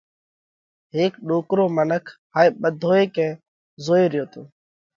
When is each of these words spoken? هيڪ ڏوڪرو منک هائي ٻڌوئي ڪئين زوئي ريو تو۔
هيڪ 0.95 1.13
ڏوڪرو 1.27 1.65
منک 1.77 2.03
هائي 2.35 2.49
ٻڌوئي 2.61 3.03
ڪئين 3.15 3.33
زوئي 3.85 4.03
ريو 4.13 4.25
تو۔ 4.33 4.41